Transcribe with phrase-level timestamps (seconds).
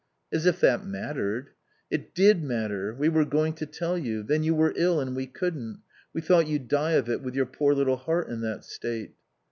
[0.33, 1.51] "As if that mattered."
[1.91, 2.91] "It did matter.
[2.95, 4.23] We were going to tell you.
[4.23, 5.81] Then you were ill and we couldn't.
[6.11, 9.13] We thought you'd die of it, with your poor little heart in that state."